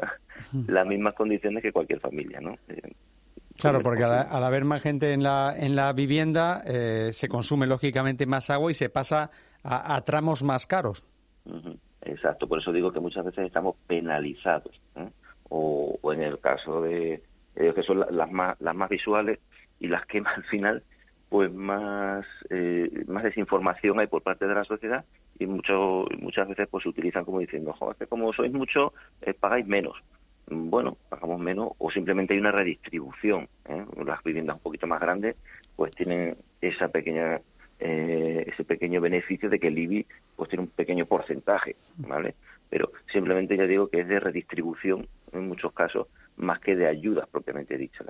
las 0.66 0.86
mismas 0.86 1.14
condiciones 1.14 1.62
que 1.62 1.72
cualquier 1.72 2.00
familia, 2.00 2.40
¿no? 2.40 2.56
Eh, 2.68 2.92
Claro, 3.56 3.80
porque 3.80 4.04
al, 4.04 4.44
haber 4.44 4.64
más 4.64 4.80
gente 4.82 5.12
en 5.12 5.24
la, 5.24 5.52
en 5.58 5.74
la 5.74 5.92
vivienda 5.92 6.62
eh, 6.64 7.08
se 7.12 7.28
consume 7.28 7.66
lógicamente 7.66 8.24
más 8.24 8.50
agua 8.50 8.70
y 8.70 8.74
se 8.74 8.88
pasa 8.88 9.32
a, 9.64 10.00
tramos 10.02 10.44
más 10.44 10.68
caros. 10.68 11.08
Exacto, 12.02 12.46
por 12.46 12.60
eso 12.60 12.70
digo 12.70 12.92
que 12.92 13.00
muchas 13.00 13.24
veces 13.24 13.46
estamos 13.46 13.74
penalizados. 13.88 14.80
¿eh? 14.94 15.10
O, 15.48 15.98
o, 16.00 16.12
en 16.12 16.22
el 16.22 16.38
caso 16.38 16.82
de 16.82 17.20
que 17.56 17.82
son 17.82 18.04
las 18.08 18.30
más, 18.30 18.60
las 18.60 18.76
más 18.76 18.88
visuales 18.88 19.40
y 19.80 19.88
las 19.88 20.06
que 20.06 20.18
al 20.24 20.44
final 20.44 20.84
pues 21.28 21.52
más 21.52 22.24
eh, 22.50 23.04
más 23.06 23.22
desinformación 23.22 24.00
hay 24.00 24.06
por 24.06 24.22
parte 24.22 24.46
de 24.46 24.54
la 24.54 24.64
sociedad 24.64 25.04
y 25.38 25.46
mucho, 25.46 26.06
muchas 26.18 26.48
veces 26.48 26.68
pues 26.70 26.82
se 26.82 26.88
utilizan 26.88 27.24
como 27.24 27.40
diciendo, 27.40 27.72
joder, 27.72 27.96
que 27.96 28.06
como 28.06 28.32
sois 28.32 28.52
mucho, 28.52 28.92
eh, 29.22 29.34
pagáis 29.34 29.66
menos. 29.66 29.96
Bueno, 30.50 30.96
pagamos 31.08 31.40
menos 31.40 31.72
o 31.78 31.90
simplemente 31.90 32.34
hay 32.34 32.40
una 32.40 32.52
redistribución. 32.52 33.48
¿eh? 33.66 33.84
Las 34.04 34.22
viviendas 34.22 34.56
un 34.56 34.62
poquito 34.62 34.86
más 34.86 35.00
grandes 35.00 35.36
pues 35.76 35.94
tienen 35.94 36.36
esa 36.60 36.88
pequeña 36.88 37.40
eh, 37.80 38.44
ese 38.48 38.64
pequeño 38.64 39.00
beneficio 39.00 39.48
de 39.48 39.60
que 39.60 39.68
el 39.68 39.78
IBI 39.78 40.06
pues 40.34 40.48
tiene 40.48 40.64
un 40.64 40.70
pequeño 40.70 41.06
porcentaje, 41.06 41.76
¿vale? 41.98 42.34
Pero 42.68 42.90
simplemente 43.12 43.56
ya 43.56 43.66
digo 43.66 43.88
que 43.88 44.00
es 44.00 44.08
de 44.08 44.18
redistribución 44.18 45.06
en 45.32 45.46
muchos 45.46 45.72
casos 45.72 46.08
más 46.36 46.58
que 46.58 46.74
de 46.74 46.88
ayudas 46.88 47.28
propiamente 47.28 47.78
dichas. 47.78 48.06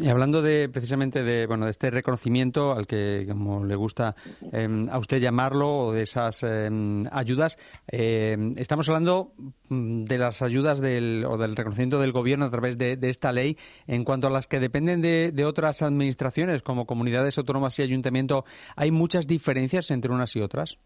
Y 0.00 0.08
hablando 0.08 0.42
de 0.42 0.68
precisamente 0.68 1.22
de 1.22 1.46
bueno 1.46 1.64
de 1.64 1.70
este 1.70 1.90
reconocimiento 1.90 2.72
al 2.72 2.86
que 2.86 3.24
como 3.26 3.64
le 3.64 3.76
gusta 3.76 4.14
em, 4.52 4.84
a 4.90 4.98
usted 4.98 5.20
llamarlo 5.20 5.86
o 5.86 5.92
de 5.92 6.02
esas 6.02 6.42
em, 6.42 7.04
ayudas, 7.10 7.56
em, 7.86 8.54
estamos 8.58 8.88
hablando 8.90 9.32
mm, 9.70 10.04
de 10.04 10.18
las 10.18 10.42
ayudas 10.42 10.80
del, 10.80 11.24
o 11.26 11.38
del 11.38 11.56
reconocimiento 11.56 11.98
del 11.98 12.12
gobierno 12.12 12.44
a 12.44 12.50
través 12.50 12.76
de, 12.76 12.98
esta 13.00 13.32
ley 13.32 13.56
en 13.86 14.04
cuanto 14.04 14.26
a 14.26 14.30
las 14.30 14.48
que 14.48 14.60
dependen 14.60 15.00
de, 15.00 15.32
de, 15.32 15.44
otras 15.46 15.80
administraciones 15.80 16.62
como 16.62 16.84
comunidades 16.84 17.38
autónomas 17.38 17.78
y 17.78 17.82
ayuntamiento. 17.82 18.44
¿Hay 18.76 18.90
muchas 18.90 19.26
diferencias 19.26 19.90
entre 19.90 20.12
unas 20.12 20.36
y 20.36 20.42
otras? 20.42 20.78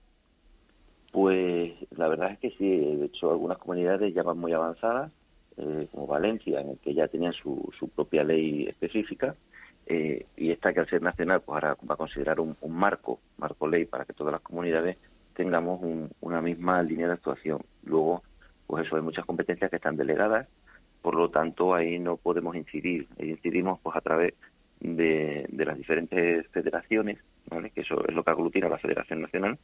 Pues 1.11 1.73
la 1.91 2.07
verdad 2.07 2.31
es 2.33 2.39
que 2.39 2.51
sí. 2.51 2.97
De 2.97 3.07
hecho, 3.07 3.33
algunas 3.33 3.59
comunidades 3.59 4.15
ya 4.15 4.23
van 4.23 4.39
muy 4.39 4.53
avanzadas 4.53 5.11
eh, 5.57 5.87
como 5.91 6.07
Valencia, 6.07 6.61
en 6.61 6.71
el 6.71 6.79
que 6.79 6.95
ya 6.95 7.09
tenían 7.09 7.33
su, 7.33 7.71
su 7.79 7.89
propia 7.89 8.25
ley 8.25 8.67
específica, 8.67 9.35
eh, 9.87 10.27
y 10.37 10.51
esta 10.51 10.73
que 10.73 10.81
al 10.81 10.89
ser 10.89 11.03
nacional, 11.03 11.41
pues 11.41 11.55
ahora 11.55 11.77
va 11.89 11.95
a 11.95 11.99
considerar 11.99 12.41
un, 12.41 12.57
marco, 12.69 13.21
marco 13.39 13.67
ley, 13.67 13.85
para 13.85 14.05
que 14.05 14.13
todas 14.13 14.33
las 14.33 14.41
comunidades 14.41 14.97
tengamos 15.35 15.81
una 16.21 16.41
misma 16.41 16.83
línea 16.83 17.09
de 17.09 17.15
actuación. 17.15 17.61
Luego, 17.85 18.23
pues 18.67 18.87
eso, 18.87 18.97
hay 18.97 19.03
muchas 19.03 19.25
competencias 19.25 19.71
que 19.71 19.77
están 19.77 19.97
delegadas, 19.97 20.47
por 21.01 21.17
lo 21.17 21.31
tanto 21.31 21.75
ahí 21.75 21.99
no 21.99 22.17
podemos 22.17 22.55
incidir, 22.55 23.09
incidimos 23.19 23.81
pues 23.83 23.97
a 23.97 24.01
través 24.01 24.35
de, 24.81 25.47
de 25.49 25.65
las 25.65 25.77
diferentes 25.77 26.47
federaciones, 26.49 27.19
¿vale? 27.49 27.71
que 27.71 27.81
eso 27.81 28.07
es 28.07 28.15
lo 28.15 28.23
que 28.23 28.31
aglutina 28.31 28.69
la 28.69 28.79
Federación 28.79 29.23
Nacional, 29.23 29.59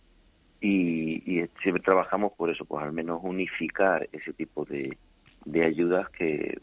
y, 0.60 1.40
y 1.40 1.48
siempre 1.62 1.82
trabajamos 1.82 2.32
por 2.32 2.50
eso, 2.50 2.64
pues 2.64 2.82
al 2.82 2.92
menos 2.92 3.20
unificar 3.22 4.08
ese 4.12 4.32
tipo 4.32 4.64
de, 4.64 4.96
de 5.44 5.64
ayudas 5.64 6.08
que, 6.10 6.58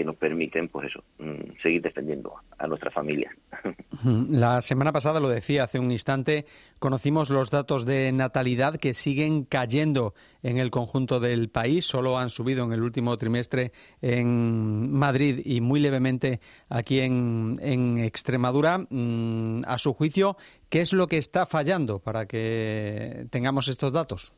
que 0.00 0.04
nos 0.04 0.16
permiten, 0.16 0.68
pues 0.68 0.88
eso, 0.88 1.04
mm, 1.18 1.60
seguir 1.62 1.82
defendiendo 1.82 2.34
a 2.58 2.66
nuestra 2.66 2.90
familia. 2.90 3.36
La 4.30 4.60
semana 4.62 4.92
pasada, 4.92 5.20
lo 5.20 5.28
decía 5.28 5.64
hace 5.64 5.78
un 5.78 5.92
instante, 5.92 6.46
conocimos 6.78 7.28
los 7.28 7.50
datos 7.50 7.84
de 7.84 8.10
natalidad 8.12 8.76
que 8.76 8.94
siguen 8.94 9.44
cayendo 9.44 10.14
en 10.42 10.56
el 10.56 10.70
conjunto 10.70 11.20
del 11.20 11.50
país. 11.50 11.84
Solo 11.84 12.18
han 12.18 12.30
subido 12.30 12.64
en 12.64 12.72
el 12.72 12.82
último 12.82 13.16
trimestre 13.18 13.72
en 14.00 14.90
Madrid 14.90 15.42
y 15.44 15.60
muy 15.60 15.80
levemente 15.80 16.40
aquí 16.70 17.00
en, 17.00 17.58
en 17.60 17.98
Extremadura. 17.98 18.78
Mm, 18.88 19.64
a 19.66 19.76
su 19.76 19.92
juicio, 19.92 20.36
¿qué 20.70 20.80
es 20.80 20.92
lo 20.92 21.08
que 21.08 21.18
está 21.18 21.44
fallando 21.44 21.98
para 21.98 22.26
que 22.26 23.26
tengamos 23.30 23.68
estos 23.68 23.92
datos? 23.92 24.32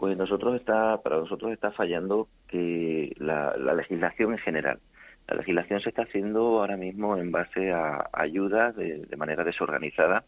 Pues 0.00 0.16
nosotros 0.16 0.56
está, 0.56 0.96
para 1.02 1.18
nosotros 1.18 1.52
está 1.52 1.72
fallando 1.72 2.26
que 2.48 3.14
la, 3.18 3.54
legislación 3.74 4.32
en 4.32 4.38
general. 4.38 4.80
La 5.28 5.36
legislación 5.36 5.82
se 5.82 5.90
está 5.90 6.04
haciendo 6.04 6.40
ahora 6.58 6.78
mismo 6.78 7.18
en 7.18 7.30
base 7.30 7.70
a 7.70 8.08
ayudas 8.14 8.74
de, 8.76 9.06
manera 9.18 9.44
desorganizada 9.44 10.24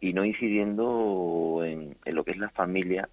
y 0.00 0.12
no 0.12 0.24
incidiendo 0.24 1.60
en, 1.64 1.96
lo 2.04 2.22
que 2.22 2.30
es 2.30 2.36
la 2.36 2.50
familia 2.50 3.08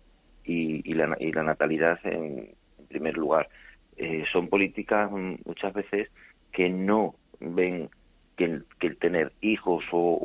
y, 0.46 0.94
la, 0.94 1.08
natalidad 1.42 2.00
en, 2.04 2.52
primer 2.90 3.18
lugar. 3.18 3.50
Eh, 3.98 4.24
son 4.32 4.50
políticas 4.50 5.10
muchas 5.46 5.74
veces 5.74 6.12
que 6.52 6.70
no 6.70 7.16
ven 7.40 7.90
que 8.38 8.46
el, 8.46 8.98
tener 9.00 9.34
hijos 9.42 9.84
o, 9.92 10.20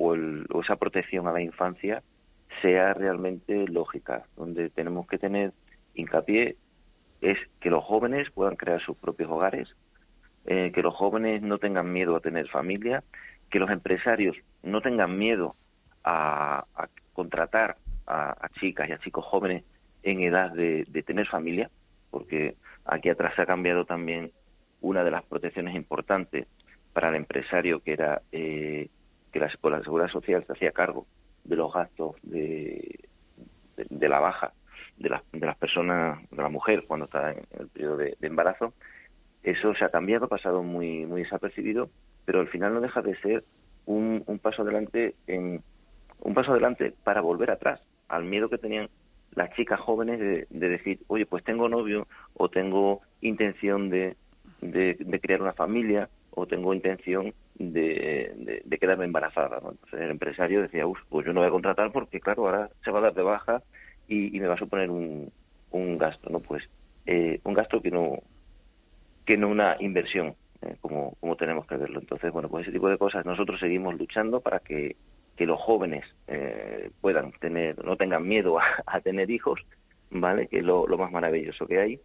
o 0.51 0.61
esa 0.61 0.77
protección 0.77 1.29
a 1.29 1.33
la 1.33 1.41
infancia 1.41 2.03
sea 2.61 2.93
realmente 2.93 3.67
lógica, 3.69 4.27
donde 4.37 4.69
tenemos 4.69 5.07
que 5.07 5.17
tener 5.17 5.55
hincapié 5.99 6.57
es 7.21 7.39
que 7.61 7.71
los 7.71 7.85
jóvenes 7.85 8.31
puedan 8.31 8.57
crear 8.57 8.81
sus 8.81 8.97
propios 8.97 9.31
hogares, 9.31 9.75
eh, 10.47 10.71
que 10.73 10.83
los 10.83 10.95
jóvenes 10.95 11.43
no 11.43 11.59
tengan 11.59 11.93
miedo 11.93 12.17
a 12.17 12.21
tener 12.21 12.49
familia, 12.49 13.03
que 13.51 13.59
los 13.59 13.71
empresarios 13.71 14.37
no 14.63 14.81
tengan 14.81 15.19
miedo 15.19 15.55
a, 16.05 16.65
contratar 17.13 17.77
a, 18.07 18.49
chicas 18.61 18.89
y 18.89 18.93
a 18.93 18.99
chicos 18.99 19.25
jóvenes 19.25 19.65
en 20.03 20.23
edad 20.23 20.53
de, 20.53 20.85
tener 21.05 21.27
familia, 21.27 21.71
porque 22.11 22.55
aquí 22.85 23.09
atrás 23.09 23.35
se 23.35 23.43
ha 23.43 23.47
cambiado 23.47 23.85
también 23.85 24.33
una 24.81 25.03
de 25.03 25.11
las 25.11 25.25
protecciones 25.25 25.75
importantes 25.75 26.47
para 26.93 27.09
el 27.09 27.17
empresario, 27.17 27.81
que 27.81 27.93
era 27.93 28.23
eh, 28.33 28.89
que 29.33 29.41
la, 29.41 29.51
la 29.63 29.83
Seguridad 29.83 30.09
Social 30.09 30.45
se 30.47 30.53
hacía 30.53 30.71
cargo 30.71 31.07
de 31.45 31.57
los 31.57 31.73
gastos 31.73 32.17
de, 32.23 33.01
de 33.77 34.09
la 34.09 34.21
baja 34.21 34.53
de, 34.99 35.11
de 35.33 35.47
las 35.47 35.57
personas, 35.57 36.19
de 36.31 36.43
la 36.43 36.49
mujer 36.49 36.85
cuando 36.87 37.07
está 37.07 37.33
en 37.33 37.43
el 37.59 37.69
periodo 37.69 37.97
de, 37.97 38.17
embarazo, 38.21 38.75
eso 39.43 39.75
se 39.75 39.85
ha 39.85 39.91
cambiado, 39.91 40.27
ha 40.27 40.29
pasado 40.29 40.63
muy, 40.63 41.07
muy 41.07 41.23
desapercibido, 41.23 41.91
pero 42.25 42.41
al 42.41 42.49
final 42.49 42.75
no 42.75 42.81
deja 42.81 43.03
de 43.03 43.17
ser 43.17 43.45
un, 43.87 44.23
un 44.27 44.39
paso 44.39 44.63
adelante 44.63 45.15
en 45.27 45.63
un 46.21 46.35
paso 46.35 46.53
adelante 46.53 46.95
para 47.05 47.21
volver 47.21 47.51
atrás 47.51 47.81
al 48.09 48.25
miedo 48.25 48.49
que 48.49 48.59
tenían 48.59 48.89
las 49.35 49.51
chicas 49.55 49.79
jóvenes 49.79 50.19
de, 50.19 50.47
decir, 50.51 51.01
oye, 51.07 51.27
pues 51.27 51.45
tengo 51.45 51.69
novio 51.69 52.09
o 52.35 52.49
tengo 52.49 53.03
intención 53.21 53.91
de, 53.91 54.17
de, 54.61 55.21
crear 55.21 55.43
una 55.43 55.53
familia 55.53 56.09
o 56.31 56.47
tengo 56.47 56.75
intención 56.75 57.35
de, 57.55 58.63
de, 58.65 58.79
quedarme 58.79 59.05
embarazada. 59.05 59.59
Entonces 59.59 60.01
el 60.01 60.11
empresario 60.11 60.63
decía, 60.63 60.87
uff, 60.87 60.99
pues 61.09 61.27
yo 61.27 61.33
no 61.33 61.41
voy 61.41 61.49
a 61.49 61.53
contratar 61.53 61.93
porque, 61.93 62.21
claro, 62.21 62.47
ahora 62.47 62.71
se 62.83 62.91
va 62.91 62.99
a 62.99 63.03
dar 63.03 63.15
de 63.15 63.23
baja 63.23 63.63
y, 64.09 64.41
me 64.41 64.49
va 64.49 64.55
a 64.55 64.59
suponer 64.59 64.91
un, 64.91 65.31
un 65.71 65.99
gasto, 65.99 66.31
¿no? 66.31 66.41
Pues 66.41 66.69
eh, 67.07 67.41
un 67.45 67.55
gasto 67.55 67.81
que 67.81 67.91
no, 67.91 68.23
que 69.25 69.37
no 69.37 69.49
una 69.49 69.77
inversión, 69.81 70.35
eh, 70.63 70.77
como, 70.81 71.15
como 71.21 71.37
tenemos 71.37 71.67
que 71.67 71.77
verlo. 71.77 72.01
Entonces, 72.01 72.33
bueno, 72.33 72.49
pues 72.49 72.63
ese 72.63 72.73
tipo 72.73 72.89
de 72.89 72.99
cosas 72.99 73.25
nosotros 73.27 73.61
seguimos 73.61 73.97
luchando 73.99 74.41
para 74.41 74.61
que, 74.61 74.97
que 75.37 75.47
los 75.47 75.61
jóvenes 75.61 76.05
eh, 76.27 76.91
puedan 77.01 77.33
tener, 77.33 77.85
no 77.85 77.97
tengan 77.97 78.27
miedo 78.27 78.59
a, 78.59 79.01
tener 79.03 79.31
hijos, 79.31 79.61
¿vale? 80.11 80.49
Que 80.49 80.59
es 80.59 80.65
lo, 80.65 80.87
lo 80.87 80.99
más 80.99 81.13
maravilloso 81.13 81.67
que 81.67 81.81
hay. 81.81 82.01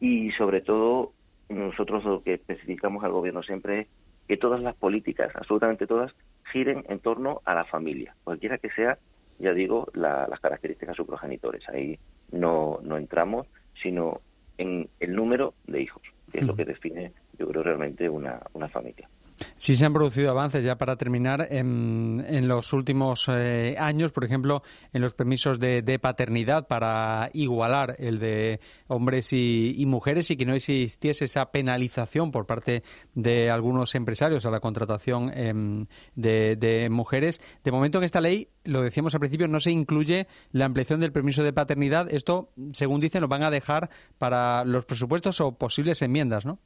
Y 0.00 0.30
sobre 0.32 0.60
todo, 0.60 1.12
nosotros 1.48 2.04
lo 2.04 2.22
que 2.22 2.34
especificamos 2.34 3.04
al 3.04 3.12
gobierno 3.12 3.42
siempre 3.42 3.80
es 3.80 3.86
que 4.28 4.36
todas 4.36 4.60
las 4.60 4.74
políticas, 4.76 5.34
absolutamente 5.34 5.86
todas, 5.86 6.14
giren 6.52 6.84
en 6.88 7.00
torno 7.00 7.42
a 7.44 7.54
la 7.54 7.64
familia, 7.64 8.14
cualquiera 8.24 8.58
que 8.58 8.70
sea 8.70 8.98
ya 9.38 9.52
digo, 9.52 9.88
las 9.94 10.40
características 10.40 10.96
de 10.96 11.04
progenitores. 11.04 11.68
Ahí 11.68 11.98
no, 12.30 12.78
no 12.82 12.96
entramos, 12.96 13.46
sino 13.74 14.20
en 14.58 14.88
el 15.00 15.14
número 15.14 15.54
de 15.66 15.82
hijos, 15.82 16.02
que 16.30 16.40
es 16.40 16.46
lo 16.46 16.54
que 16.54 16.64
define, 16.64 17.12
yo 17.38 17.48
creo, 17.48 17.62
realmente 17.62 18.08
una, 18.08 18.40
una 18.52 18.68
familia. 18.68 19.08
Sí 19.56 19.74
se 19.74 19.86
han 19.86 19.92
producido 19.92 20.30
avances 20.30 20.64
ya 20.64 20.76
para 20.76 20.96
terminar 20.96 21.48
en, 21.50 22.24
en 22.28 22.48
los 22.48 22.72
últimos 22.72 23.28
eh, 23.28 23.76
años, 23.78 24.12
por 24.12 24.24
ejemplo, 24.24 24.62
en 24.92 25.02
los 25.02 25.14
permisos 25.14 25.58
de, 25.58 25.98
paternidad 26.00 26.66
para 26.66 27.30
igualar 27.32 27.94
el 27.98 28.18
de 28.18 28.60
hombres 28.88 29.32
y, 29.32 29.84
mujeres 29.86 30.30
y 30.30 30.36
que 30.36 30.46
no 30.46 30.54
existiese 30.54 31.26
esa 31.26 31.50
penalización 31.50 32.30
por 32.30 32.46
parte 32.46 32.82
de 33.14 33.50
algunos 33.50 33.94
empresarios 33.94 34.46
a 34.46 34.50
la 34.50 34.60
contratación 34.60 35.30
em, 35.34 35.84
de, 36.14 36.88
mujeres. 36.90 37.40
De 37.62 37.72
momento 37.72 37.98
en 37.98 38.04
esta 38.04 38.20
ley, 38.20 38.48
lo 38.64 38.80
decíamos 38.82 39.14
al 39.14 39.20
principio, 39.20 39.48
no 39.48 39.60
se 39.60 39.70
incluye 39.70 40.26
la 40.50 40.64
ampliación 40.64 41.00
del 41.00 41.12
permiso 41.12 41.42
de 41.42 41.52
paternidad. 41.52 42.12
Esto, 42.12 42.50
según 42.72 43.00
dicen, 43.00 43.20
lo 43.20 43.28
van 43.28 43.42
a 43.42 43.50
dejar 43.50 43.90
para 44.18 44.64
los 44.64 44.84
presupuestos 44.84 45.40
o 45.40 45.52
posibles 45.52 46.02
enmiendas, 46.02 46.46
¿no? 46.46 46.58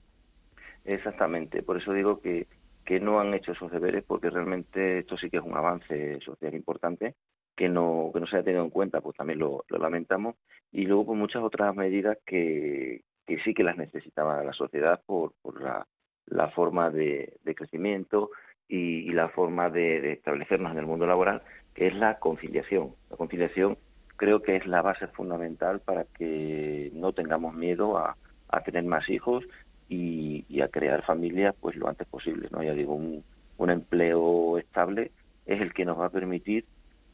Exactamente, 0.84 1.62
por 1.62 1.76
eso 1.78 1.92
digo 1.92 2.20
que 2.20 2.46
que 2.86 3.00
no 3.00 3.20
han 3.20 3.34
hecho 3.34 3.52
esos 3.52 3.70
deberes 3.70 4.04
porque 4.04 4.30
realmente 4.30 5.00
esto 5.00 5.18
sí 5.18 5.28
que 5.28 5.38
es 5.38 5.42
un 5.42 5.56
avance 5.56 6.20
social 6.20 6.54
importante 6.54 7.16
que 7.56 7.68
no 7.68 8.10
que 8.14 8.20
no 8.20 8.26
se 8.26 8.36
haya 8.36 8.44
tenido 8.44 8.64
en 8.64 8.70
cuenta 8.70 9.00
pues 9.00 9.16
también 9.16 9.40
lo, 9.40 9.64
lamentamos. 9.68 10.36
Y 10.72 10.86
luego 10.86 11.06
pues 11.06 11.18
muchas 11.18 11.42
otras 11.42 11.74
medidas 11.74 12.16
que, 12.24 13.02
que 13.26 13.40
sí 13.40 13.54
que 13.54 13.64
las 13.64 13.76
necesitaba 13.76 14.42
la 14.44 14.52
sociedad 14.52 15.02
por, 15.04 15.32
por 15.42 15.60
la, 15.60 15.86
la 16.26 16.50
forma 16.50 16.90
de, 16.90 17.38
crecimiento 17.56 18.30
y, 18.68 19.10
la 19.12 19.28
forma 19.30 19.68
de, 19.70 20.12
establecernos 20.12 20.72
en 20.72 20.78
el 20.78 20.86
mundo 20.86 21.06
laboral 21.06 21.42
que 21.74 21.88
es 21.88 21.94
la 21.94 22.18
conciliación. 22.18 22.94
La 23.10 23.16
conciliación 23.16 23.78
creo 24.16 24.42
que 24.42 24.56
es 24.56 24.66
la 24.66 24.82
base 24.82 25.08
fundamental 25.08 25.80
para 25.80 26.04
que 26.04 26.90
no 26.94 27.12
tengamos 27.12 27.54
miedo 27.54 27.98
a, 27.98 28.16
a 28.48 28.62
tener 28.62 28.84
más 28.84 29.08
hijos 29.08 29.44
y, 29.88 30.60
a 30.60 30.68
crear 30.68 31.04
familias 31.04 31.54
pues 31.60 31.76
lo 31.76 31.86
antes 31.86 32.06
posible 32.08 32.48
no 32.50 32.62
ya 32.62 32.72
digo 32.72 32.94
un, 32.94 33.22
un 33.58 33.70
empleo 33.70 34.58
estable 34.58 35.12
es 35.44 35.60
el 35.60 35.74
que 35.74 35.84
nos 35.84 35.98
va 36.00 36.06
a 36.06 36.10
permitir 36.10 36.64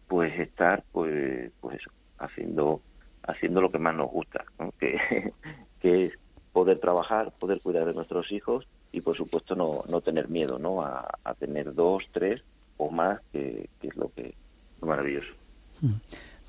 pues 0.06 0.38
estar 0.38 0.84
pues 0.92 1.50
pues 1.60 1.80
eso, 1.80 1.90
haciendo 2.18 2.80
haciendo 3.24 3.60
lo 3.60 3.70
que 3.70 3.78
más 3.78 3.94
nos 3.94 4.10
gusta, 4.10 4.44
que, 4.78 4.98
que 5.80 6.04
es 6.06 6.18
poder 6.52 6.78
trabajar, 6.78 7.32
poder 7.38 7.60
cuidar 7.60 7.86
de 7.86 7.94
nuestros 7.94 8.30
hijos 8.30 8.66
y 8.92 9.00
por 9.00 9.16
supuesto 9.16 9.56
no, 9.56 9.82
no 9.88 10.00
tener 10.00 10.28
miedo 10.28 10.58
¿no? 10.58 10.82
A, 10.82 11.08
tener 11.38 11.74
dos, 11.74 12.04
tres 12.12 12.42
o 12.76 12.90
más, 12.90 13.20
que, 13.32 13.68
es 13.80 13.96
lo 13.96 14.10
que 14.12 14.28
es 14.28 14.82
maravilloso. 14.82 15.32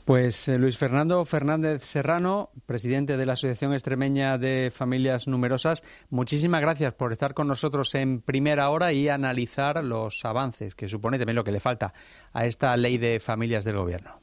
Pues 0.06 0.50
eh, 0.50 0.60
Luis 0.60 0.78
Fernando 0.78 1.24
Fernández 1.24 1.84
Serrano, 1.84 2.50
presidente 2.66 3.16
de 3.16 3.26
la 3.26 3.34
Asociación 3.34 3.72
Extremeña 3.72 4.38
de 4.38 4.70
Familias 4.70 5.30
Numerosas, 5.30 5.82
muchísimas 6.10 6.60
gracias 6.60 6.94
por 6.94 7.14
estar 7.14 7.34
con 7.34 7.48
nosotros 7.48 7.96
en 7.96 8.22
primera 8.22 8.70
hora 8.70 8.92
y 8.92 9.08
analizar 9.08 9.82
los 9.82 10.26
avances 10.26 10.76
que 10.76 10.90
supone 10.90 11.20
también 11.20 11.38
lo 11.38 11.46
que 11.46 11.54
le 11.54 11.62
falta 11.62 11.94
a 12.34 12.46
esta 12.46 12.76
ley 12.76 12.98
de 12.98 13.22
familias 13.22 13.64
del 13.64 13.78
gobierno. 13.78 14.20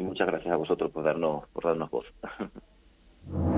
Muchas 0.00 0.26
gracias 0.26 0.52
a 0.52 0.56
vosotros 0.56 0.90
por 0.90 1.04
darnos, 1.04 1.46
por 1.52 1.64
darnos 1.64 1.90
voz. 1.90 2.06